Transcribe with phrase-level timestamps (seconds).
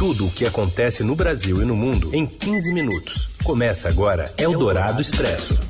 [0.00, 3.28] Tudo o que acontece no Brasil e no mundo em 15 minutos.
[3.44, 5.60] Começa agora Eldorado Expresso.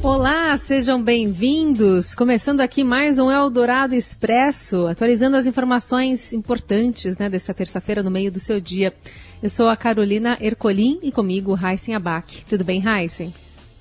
[0.00, 2.14] Olá, sejam bem-vindos.
[2.14, 8.30] Começando aqui mais um Eldorado Expresso, atualizando as informações importantes né, dessa terça-feira no meio
[8.30, 8.94] do seu dia.
[9.42, 12.44] Eu sou a Carolina Ercolim e comigo Heisen Abac.
[12.48, 13.34] Tudo bem, Heisen?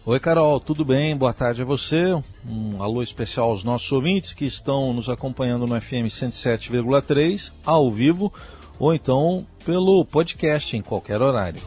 [0.10, 1.18] Oi, Carol, tudo bem?
[1.18, 2.18] Boa tarde a você.
[2.50, 8.32] Um alô especial aos nossos ouvintes que estão nos acompanhando no FM 107,3 ao vivo
[8.80, 11.60] ou então pelo podcast em qualquer horário.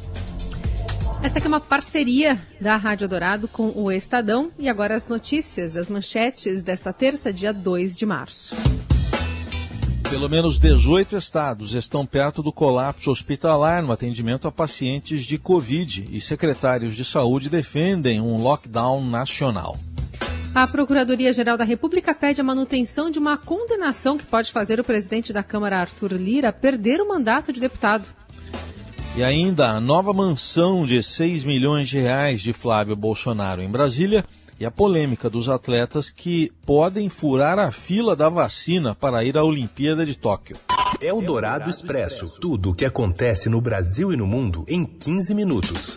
[1.23, 5.77] Essa aqui é uma parceria da Rádio Dourado com o Estadão e agora as notícias,
[5.77, 8.57] as manchetes desta terça, dia 2 de março.
[10.11, 16.09] Pelo menos 18 estados estão perto do colapso hospitalar no atendimento a pacientes de Covid
[16.11, 19.79] e secretários de saúde defendem um lockdown nacional.
[20.53, 25.33] A Procuradoria-Geral da República pede a manutenção de uma condenação que pode fazer o presidente
[25.33, 28.05] da Câmara, Arthur Lira, perder o mandato de deputado.
[29.17, 34.25] E ainda a nova mansão de 6 milhões de reais de Flávio Bolsonaro em Brasília
[34.61, 39.43] e a polêmica dos atletas que podem furar a fila da vacina para ir à
[39.43, 40.59] Olimpíada de Tóquio.
[41.01, 42.39] É o Dourado Expresso.
[42.39, 45.97] Tudo o que acontece no Brasil e no mundo em 15 minutos.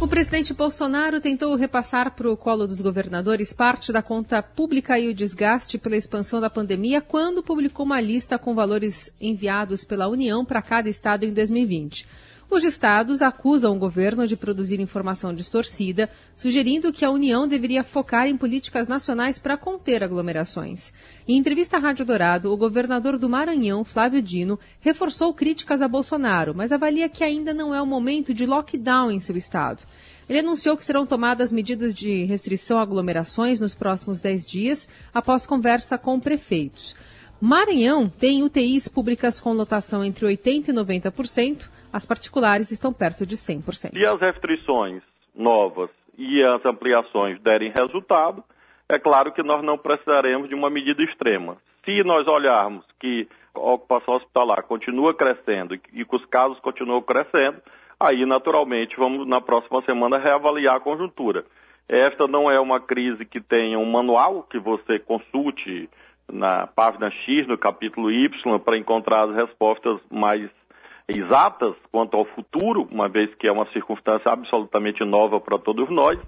[0.00, 5.08] O presidente Bolsonaro tentou repassar para o colo dos governadores parte da conta pública e
[5.08, 10.42] o desgaste pela expansão da pandemia quando publicou uma lista com valores enviados pela União
[10.44, 12.06] para cada estado em 2020.
[12.50, 18.26] Os estados acusam o governo de produzir informação distorcida, sugerindo que a União deveria focar
[18.26, 20.92] em políticas nacionais para conter aglomerações.
[21.28, 26.52] Em entrevista à Rádio Dourado, o governador do Maranhão, Flávio Dino, reforçou críticas a Bolsonaro,
[26.52, 29.84] mas avalia que ainda não é o momento de lockdown em seu estado.
[30.28, 35.46] Ele anunciou que serão tomadas medidas de restrição a aglomerações nos próximos 10 dias, após
[35.46, 36.96] conversa com prefeitos.
[37.40, 43.36] Maranhão tem UTIs públicas com lotação entre 80% e 90%, as particulares estão perto de
[43.36, 43.92] 100%.
[43.92, 45.02] Se as restrições
[45.34, 48.44] novas e as ampliações derem resultado,
[48.88, 51.56] é claro que nós não precisaremos de uma medida extrema.
[51.84, 57.60] Se nós olharmos que a ocupação hospitalar continua crescendo e que os casos continuam crescendo,
[57.98, 61.44] aí naturalmente vamos na próxima semana reavaliar a conjuntura.
[61.88, 65.88] Esta não é uma crise que tenha um manual que você consulte
[66.30, 70.48] na página X, no capítulo Y, para encontrar as respostas mais
[71.10, 76.18] exatas quanto ao futuro, uma vez que é uma circunstância absolutamente nova para todos nós,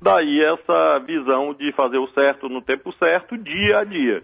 [0.00, 4.22] daí essa visão de fazer o certo no tempo certo, dia a dia.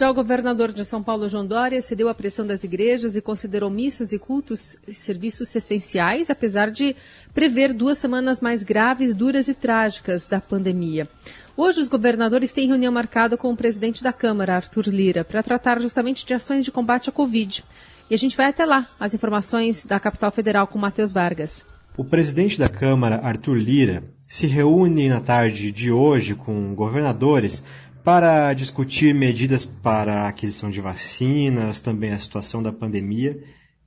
[0.00, 3.68] Já o governador de São Paulo, João Dória, cedeu à pressão das igrejas e considerou
[3.68, 6.96] missas e cultos serviços essenciais, apesar de
[7.34, 11.06] prever duas semanas mais graves, duras e trágicas da pandemia.
[11.54, 15.78] Hoje, os governadores têm reunião marcada com o presidente da Câmara, Arthur Lira, para tratar
[15.78, 17.62] justamente de ações de combate à Covid.
[18.10, 21.64] E a gente vai até lá, as informações da capital federal com Matheus Vargas.
[21.96, 27.62] O presidente da Câmara, Arthur Lira, se reúne na tarde de hoje com governadores
[28.02, 33.38] para discutir medidas para a aquisição de vacinas, também a situação da pandemia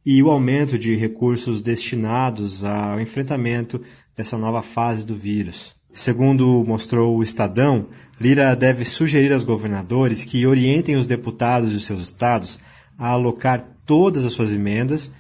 [0.05, 3.81] e o aumento de recursos destinados ao enfrentamento
[4.15, 5.75] dessa nova fase do vírus.
[5.93, 7.87] Segundo mostrou o Estadão,
[8.21, 12.61] Lira deve sugerir aos governadores que orientem os deputados de seus estados
[12.97, 15.13] a alocar todas as suas emendas,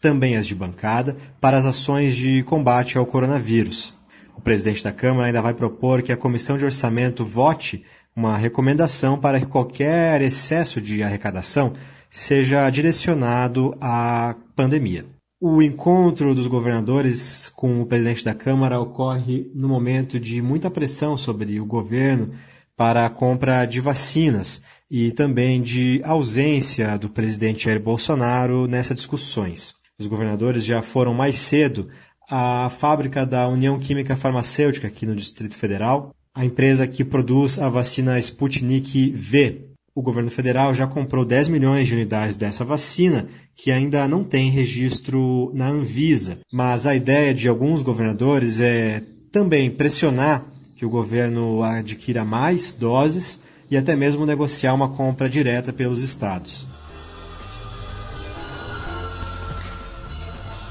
[0.00, 3.94] também as de bancada, para as ações de combate ao coronavírus.
[4.36, 9.18] O presidente da Câmara ainda vai propor que a Comissão de Orçamento vote uma recomendação
[9.18, 11.72] para que qualquer excesso de arrecadação
[12.10, 15.04] seja direcionado à pandemia.
[15.40, 21.16] O encontro dos governadores com o presidente da Câmara ocorre no momento de muita pressão
[21.16, 22.30] sobre o governo
[22.76, 29.74] para a compra de vacinas e também de ausência do presidente Jair Bolsonaro nessas discussões.
[29.98, 31.88] Os governadores já foram mais cedo
[32.28, 37.68] à fábrica da União Química Farmacêutica aqui no Distrito Federal, a empresa que produz a
[37.68, 39.68] vacina Sputnik V.
[39.94, 44.50] O governo federal já comprou 10 milhões de unidades dessa vacina, que ainda não tem
[44.50, 46.40] registro na Anvisa.
[46.52, 49.00] Mas a ideia de alguns governadores é
[49.30, 50.44] também pressionar
[50.74, 56.66] que o governo adquira mais doses e até mesmo negociar uma compra direta pelos estados.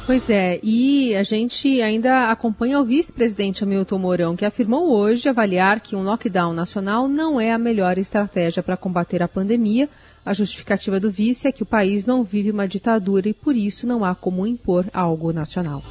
[0.06, 5.80] Pois é, e a gente ainda acompanha o vice-presidente Hamilton Mourão, que afirmou hoje avaliar
[5.80, 9.88] que um lockdown nacional não é a melhor estratégia para combater a pandemia.
[10.26, 13.88] A justificativa do vice é que o país não vive uma ditadura e por isso
[13.88, 15.82] não há como impor algo nacional.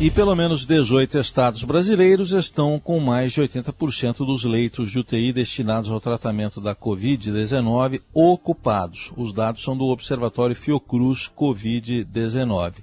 [0.00, 5.30] E pelo menos 18 estados brasileiros estão com mais de 80% dos leitos de UTI
[5.30, 9.12] destinados ao tratamento da Covid-19 ocupados.
[9.14, 12.76] Os dados são do Observatório Fiocruz Covid-19.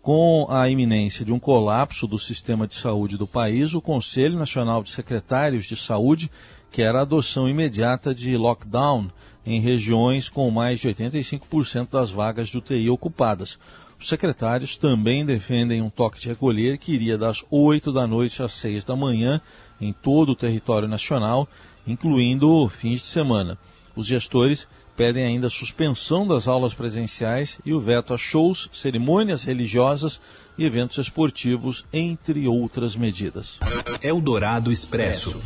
[0.00, 4.84] Com a iminência de um colapso do sistema de saúde do país, o Conselho Nacional
[4.84, 6.30] de Secretários de Saúde
[6.70, 9.10] quer a adoção imediata de lockdown
[9.44, 13.58] em regiões com mais de 85% das vagas de UTI ocupadas.
[14.00, 18.54] Os secretários também defendem um toque de recolher que iria das 8 da noite às
[18.54, 19.42] 6 da manhã
[19.78, 21.46] em todo o território nacional,
[21.86, 23.58] incluindo fins de semana.
[23.94, 24.66] Os gestores
[24.96, 30.18] pedem ainda a suspensão das aulas presenciais e o veto a shows, cerimônias religiosas
[30.56, 33.58] e eventos esportivos, entre outras medidas.
[34.02, 35.38] Eldorado Expresso.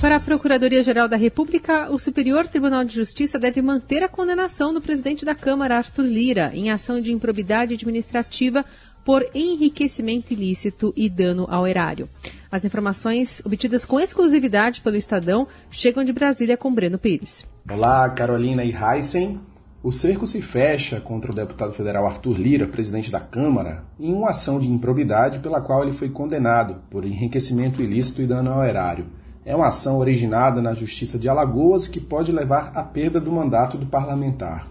[0.00, 4.80] Para a Procuradoria-Geral da República, o Superior Tribunal de Justiça deve manter a condenação do
[4.80, 8.62] presidente da Câmara, Arthur Lira, em ação de improbidade administrativa
[9.02, 12.10] por enriquecimento ilícito e dano ao erário.
[12.52, 17.46] As informações obtidas com exclusividade pelo Estadão chegam de Brasília com Breno Pires.
[17.68, 19.40] Olá, Carolina e Heisen.
[19.82, 24.30] O cerco se fecha contra o deputado federal Arthur Lira, presidente da Câmara, em uma
[24.30, 29.06] ação de improbidade pela qual ele foi condenado por enriquecimento ilícito e dano ao erário
[29.46, 33.78] é uma ação originada na Justiça de Alagoas que pode levar à perda do mandato
[33.78, 34.68] do parlamentar.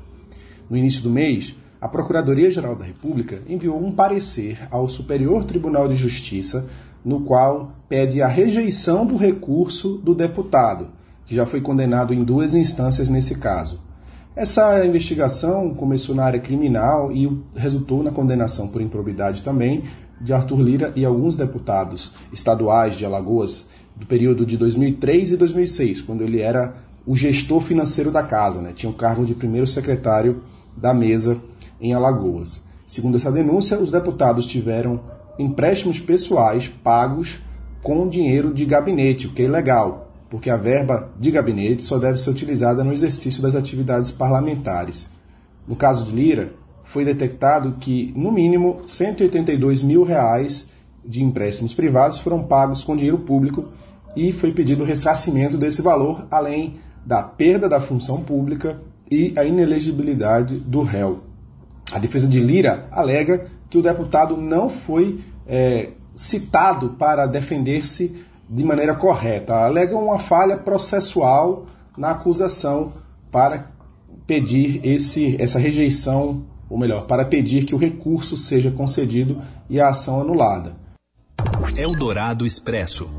[0.69, 5.95] No início do mês, a Procuradoria-Geral da República enviou um parecer ao Superior Tribunal de
[5.95, 6.67] Justiça,
[7.05, 10.89] no qual pede a rejeição do recurso do deputado,
[11.25, 13.79] que já foi condenado em duas instâncias nesse caso.
[14.35, 19.85] Essa investigação começou na área criminal e resultou na condenação por improbidade também
[20.19, 26.01] de Arthur Lira e alguns deputados estaduais de Alagoas do período de 2003 e 2006,
[26.01, 26.75] quando ele era
[27.05, 28.71] o gestor financeiro da casa, né?
[28.73, 30.41] tinha o cargo de primeiro secretário
[30.75, 31.37] da mesa
[31.79, 32.63] em Alagoas.
[32.85, 35.01] Segundo essa denúncia, os deputados tiveram
[35.37, 37.41] empréstimos pessoais pagos
[37.81, 42.17] com dinheiro de gabinete, o que é ilegal, porque a verba de gabinete só deve
[42.17, 45.07] ser utilizada no exercício das atividades parlamentares.
[45.67, 46.53] No caso de Lira,
[46.83, 50.67] foi detectado que, no mínimo, 182 mil reais
[51.03, 53.65] de empréstimos privados foram pagos com dinheiro público
[54.15, 58.79] e foi pedido o ressarcimento desse valor, além da perda da função pública
[59.09, 61.23] e a inelegibilidade do réu.
[61.91, 68.63] A defesa de Lira alega que o deputado não foi é, citado para defender-se de
[68.63, 69.53] maneira correta.
[69.55, 72.93] Alega uma falha processual na acusação
[73.31, 73.71] para
[74.25, 79.89] pedir esse, essa rejeição, ou melhor, para pedir que o recurso seja concedido e a
[79.89, 80.75] ação anulada.
[81.77, 83.09] Eldorado Expresso.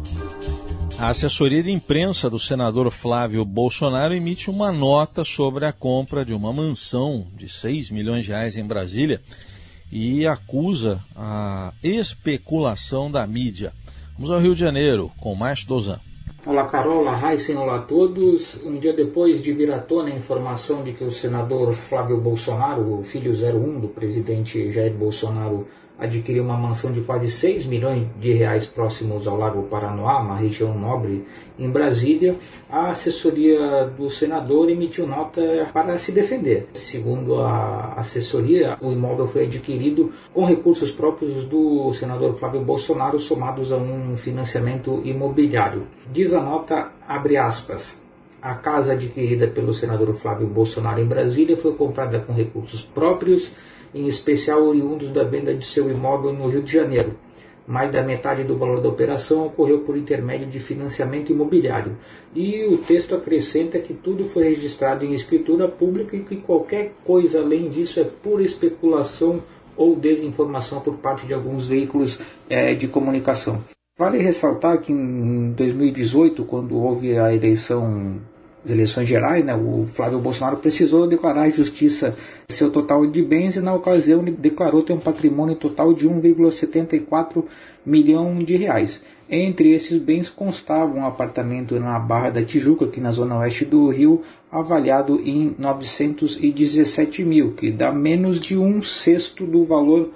[0.98, 6.32] A assessoria de imprensa do senador Flávio Bolsonaro emite uma nota sobre a compra de
[6.32, 9.20] uma mansão de 6 milhões de reais em Brasília
[9.92, 13.74] e acusa a especulação da mídia.
[14.14, 16.00] Vamos ao Rio de Janeiro com Márcio Dozan.
[16.46, 18.56] Olá Carol, olá Heisen, olá a todos.
[18.64, 23.00] Um dia depois de vir à tona a informação de que o senador Flávio Bolsonaro,
[23.00, 28.32] o filho 01 do presidente Jair Bolsonaro, adquiriu uma mansão de quase 6 milhões de
[28.32, 31.24] reais próximos ao Lago Paranoá, uma região nobre
[31.58, 32.36] em Brasília,
[32.70, 36.68] a assessoria do senador emitiu nota para se defender.
[36.74, 43.72] Segundo a assessoria, o imóvel foi adquirido com recursos próprios do senador Flávio Bolsonaro, somados
[43.72, 45.86] a um financiamento imobiliário.
[46.12, 48.02] Diz a nota, abre aspas,
[48.40, 53.50] a casa adquirida pelo senador Flávio Bolsonaro em Brasília foi comprada com recursos próprios
[53.96, 57.14] em especial oriundos da venda de seu imóvel no Rio de Janeiro.
[57.66, 61.96] Mais da metade do valor da operação ocorreu por intermédio de financiamento imobiliário.
[62.34, 67.40] E o texto acrescenta que tudo foi registrado em escritura pública e que qualquer coisa
[67.40, 69.42] além disso é pura especulação
[69.76, 73.64] ou desinformação por parte de alguns veículos é, de comunicação.
[73.98, 78.20] Vale ressaltar que em 2018, quando houve a eleição
[78.70, 82.14] eleições gerais, né, o Flávio Bolsonaro precisou declarar à justiça
[82.48, 87.44] seu total de bens e na ocasião ele declarou ter um patrimônio total de 1,74
[87.84, 89.00] milhão de reais.
[89.28, 93.88] Entre esses bens constava um apartamento na Barra da Tijuca, aqui na zona oeste do
[93.88, 100.10] Rio, avaliado em 917 mil, que dá menos de um sexto do valor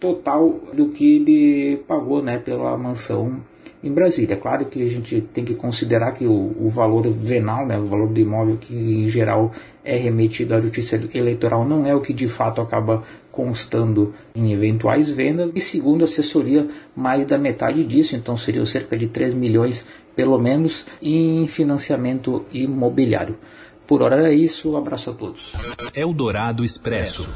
[0.00, 3.40] total do que ele pagou né, pela mansão
[3.82, 4.34] em Brasília.
[4.34, 7.86] É claro que a gente tem que considerar que o, o, valor venal, né, o
[7.86, 9.52] valor do imóvel que em geral
[9.84, 15.10] é remetido à justiça eleitoral, não é o que de fato acaba constando em eventuais
[15.10, 15.50] vendas.
[15.54, 19.84] E segundo a assessoria, mais da metade disso, então seriam cerca de 3 milhões
[20.18, 23.38] pelo menos, em financiamento imobiliário.
[23.86, 25.52] Por hora era isso, um abraço a todos.
[25.94, 27.28] Eldorado Expresso.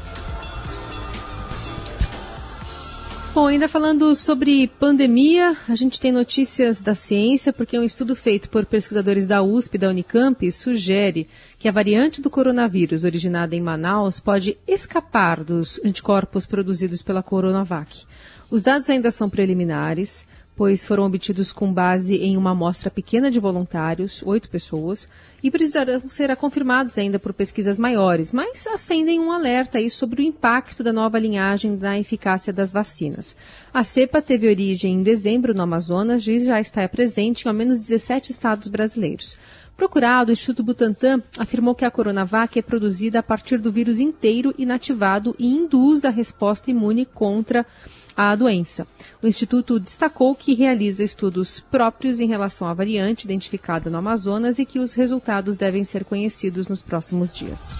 [3.33, 8.47] Bom, ainda falando sobre pandemia, a gente tem notícias da ciência, porque um estudo feito
[8.47, 13.61] por pesquisadores da USP e da Unicamp sugere que a variante do coronavírus originada em
[13.61, 18.05] Manaus pode escapar dos anticorpos produzidos pela Coronavac.
[18.51, 23.39] Os dados ainda são preliminares, pois foram obtidos com base em uma amostra pequena de
[23.39, 25.09] voluntários, oito pessoas,
[25.41, 30.25] e precisarão ser confirmados ainda por pesquisas maiores, mas acendem um alerta aí sobre o
[30.25, 33.35] impacto da nova linhagem na eficácia das vacinas.
[33.73, 37.79] A cepa teve origem em dezembro no Amazonas e já está presente em ao menos
[37.79, 39.37] 17 estados brasileiros.
[39.75, 44.53] Procurado, o Instituto Butantan afirmou que a Coronavac é produzida a partir do vírus inteiro
[44.55, 47.65] inativado e induz a resposta imune contra
[48.35, 48.87] doença.
[49.21, 54.65] O Instituto destacou que realiza estudos próprios em relação à variante identificada no Amazonas e
[54.65, 57.75] que os resultados devem ser conhecidos nos próximos dias.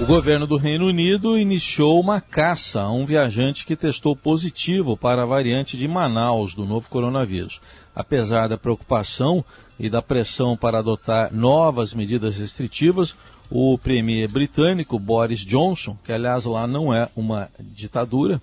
[0.00, 5.22] O governo do Reino Unido iniciou uma caça a um viajante que testou positivo para
[5.22, 7.60] a variante de Manaus do novo coronavírus.
[7.96, 9.44] Apesar da preocupação
[9.76, 13.16] e da pressão para adotar novas medidas restritivas,
[13.50, 18.40] o premier britânico Boris Johnson, que aliás lá não é uma ditadura,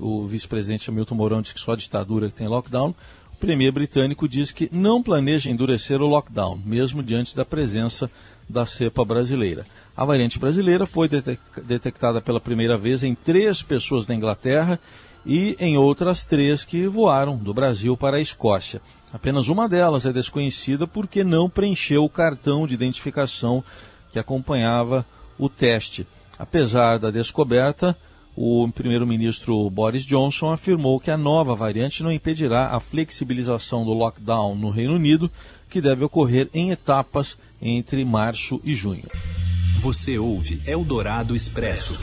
[0.00, 2.94] o vice-presidente Hamilton Mourão diz que só a ditadura tem lockdown.
[3.32, 8.10] O premier britânico diz que não planeja endurecer o lockdown, mesmo diante da presença
[8.48, 9.66] da cepa brasileira.
[9.96, 14.80] A variante brasileira foi detectada pela primeira vez em três pessoas da Inglaterra
[15.24, 18.80] e em outras três que voaram do Brasil para a Escócia.
[19.12, 23.62] Apenas uma delas é desconhecida porque não preencheu o cartão de identificação
[24.12, 25.04] que acompanhava
[25.38, 26.06] o teste.
[26.38, 27.96] Apesar da descoberta,
[28.36, 34.54] o primeiro-ministro Boris Johnson afirmou que a nova variante não impedirá a flexibilização do lockdown
[34.54, 35.30] no Reino Unido,
[35.70, 39.06] que deve ocorrer em etapas entre março e junho.
[39.80, 41.98] Você ouve Eldorado Expresso.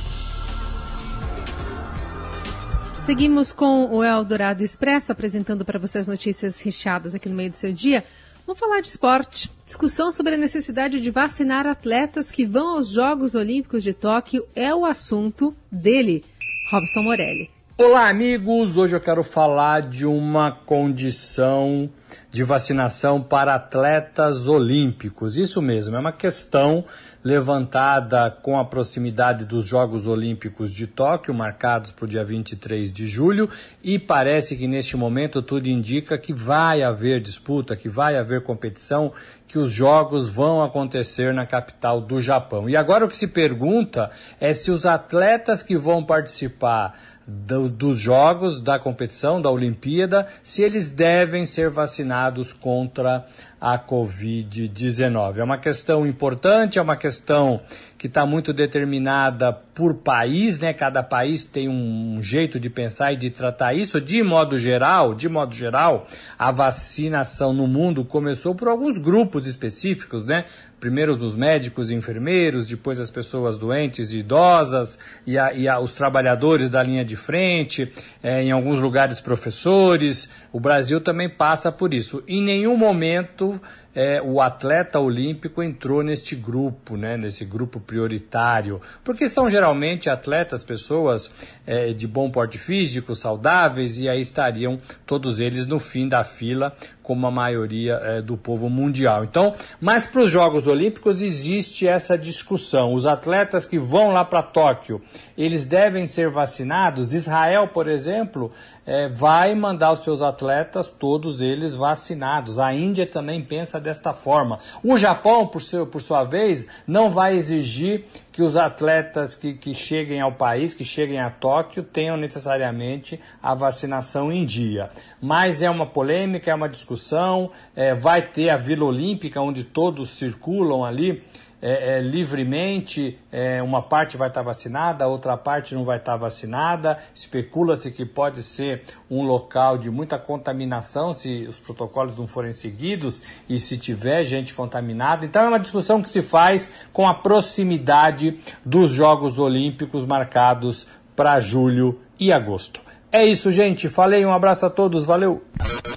[3.05, 7.73] Seguimos com o Eldorado Expresso, apresentando para vocês notícias recheadas aqui no meio do seu
[7.73, 8.03] dia.
[8.45, 9.50] Vamos falar de esporte.
[9.65, 14.75] Discussão sobre a necessidade de vacinar atletas que vão aos Jogos Olímpicos de Tóquio é
[14.75, 16.25] o assunto dele,
[16.69, 17.50] Robson Morelli.
[17.77, 18.75] Olá, amigos!
[18.75, 21.89] Hoje eu quero falar de uma condição
[22.32, 25.38] de vacinação para atletas olímpicos.
[25.38, 26.86] Isso mesmo, é uma questão
[27.24, 33.05] levantada com a proximidade dos Jogos Olímpicos de Tóquio, marcados para o dia 23 de
[33.08, 33.50] julho,
[33.82, 39.13] e parece que neste momento tudo indica que vai haver disputa, que vai haver competição,
[39.48, 42.70] que os jogos vão acontecer na capital do Japão.
[42.70, 48.00] E agora o que se pergunta é se os atletas que vão participar do, dos
[48.00, 53.25] jogos, da competição, da Olimpíada, se eles devem ser vacinados contra
[53.60, 55.38] a Covid-19.
[55.38, 57.62] É uma questão importante, é uma questão
[58.03, 60.74] que está muito determinada por país, né?
[60.74, 64.01] Cada país tem um jeito de pensar e de tratar isso.
[64.01, 66.05] De modo geral, de modo geral,
[66.38, 70.43] a vacinação no mundo começou por alguns grupos específicos, né?
[70.81, 75.79] Primeiro os médicos e enfermeiros, depois as pessoas doentes e idosas, e, a, e a,
[75.79, 77.89] os trabalhadores da linha de frente,
[78.22, 80.29] é, em alguns lugares professores.
[80.51, 82.22] O Brasil também passa por isso.
[82.27, 83.62] Em nenhum momento
[83.95, 90.63] é, o atleta olímpico entrou neste grupo, né, nesse grupo prioritário, porque são geralmente atletas,
[90.63, 91.31] pessoas
[91.65, 96.75] é, de bom porte físico, saudáveis, e aí estariam todos eles no fim da fila,
[97.03, 99.25] como a maioria é, do povo mundial.
[99.25, 102.93] Então, mas para os Jogos Olímpicos existe essa discussão.
[102.93, 105.01] Os atletas que vão lá para Tóquio,
[105.38, 107.13] eles devem ser vacinados.
[107.13, 108.51] Israel, por exemplo,
[108.86, 112.57] é, vai mandar os seus atletas, todos eles vacinados.
[112.57, 114.60] A Índia também pensa desta forma.
[114.83, 119.75] O Japão, por, seu, por sua vez, não vai exigir que os atletas que, que
[119.75, 124.89] cheguem ao país, que cheguem a Tóquio, tenham necessariamente a vacinação em dia.
[125.21, 130.17] Mas é uma polêmica, é uma discussão, é, vai ter a Vila Olímpica, onde todos
[130.17, 131.23] circulam ali
[131.65, 136.17] é, é, livremente, é, uma parte vai estar vacinada, a outra parte não vai estar
[136.17, 137.00] vacinada.
[137.15, 143.22] Especula-se que pode ser um local de muita contaminação se os protocolos não forem seguidos
[143.48, 145.25] e se tiver gente contaminada.
[145.25, 151.39] Então é uma discussão que se faz com a proximidade dos Jogos Olímpicos marcados para
[151.39, 152.82] julho e agosto.
[153.10, 153.88] É isso, gente.
[153.88, 155.41] Falei, um abraço a todos, valeu.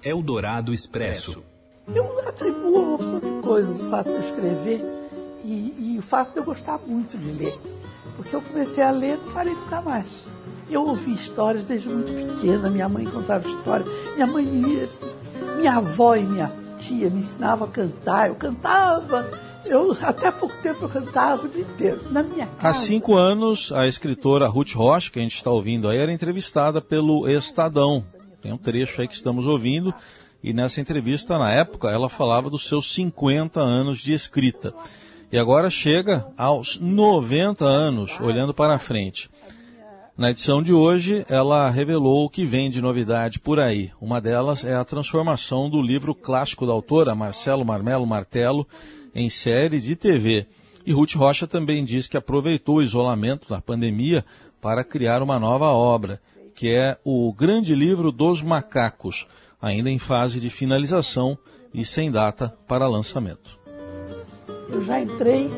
[0.04, 1.42] Eldorado Expresso.
[1.92, 4.95] Eu atribuo uma opção de coisas o fato de eu escrever
[5.46, 7.56] e, e, o fato de eu gostar muito de ler.
[8.16, 10.06] Porque eu comecei a ler, não parei nunca mais.
[10.68, 14.88] Eu ouvi histórias desde muito pequena, minha mãe contava histórias, minha mãe, minha,
[15.56, 19.30] minha avó e minha tia me ensinavam a cantar, eu cantava
[19.68, 22.00] Eu, até pouco tempo, eu cantava o dia inteiro.
[22.10, 22.68] Na minha casa.
[22.68, 26.80] Há cinco anos, a escritora Ruth Rocha, que a gente está ouvindo aí, era entrevistada
[26.80, 28.04] pelo Estadão.
[28.40, 29.92] Tem um trecho aí que estamos ouvindo.
[30.42, 34.72] E nessa entrevista, na época, ela falava dos seus 50 anos de escrita.
[35.30, 39.28] E agora chega aos 90 anos, olhando para frente.
[40.16, 43.90] Na edição de hoje, ela revelou o que vem de novidade por aí.
[44.00, 48.66] Uma delas é a transformação do livro clássico da autora, Marcelo Marmelo Martelo,
[49.14, 50.46] em série de TV.
[50.86, 54.24] E Ruth Rocha também diz que aproveitou o isolamento da pandemia
[54.62, 56.20] para criar uma nova obra,
[56.54, 59.26] que é o Grande Livro dos Macacos,
[59.60, 61.36] ainda em fase de finalização
[61.74, 63.65] e sem data para lançamento.
[64.68, 65.50] Eu já entrei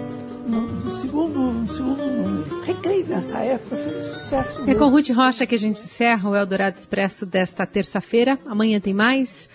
[0.46, 2.62] no, segundo, no segundo número.
[2.62, 4.70] Recreio nessa época, foi um sucesso.
[4.70, 8.38] É com Ruth Rocha que a gente encerra o Eldorado Expresso desta terça-feira.
[8.46, 9.48] Amanhã tem mais.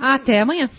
[0.00, 0.70] Até amanhã.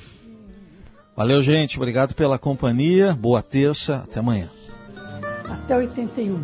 [1.15, 1.77] Valeu, gente.
[1.77, 3.13] Obrigado pela companhia.
[3.13, 3.97] Boa terça.
[3.97, 4.49] Até amanhã.
[5.49, 6.43] Até 81.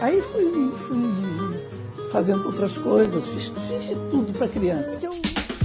[0.00, 5.00] Aí fui, fui fazendo outras coisas, fiz, fiz tudo para criança.